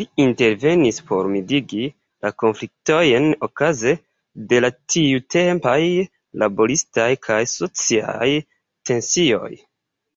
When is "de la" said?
4.52-4.70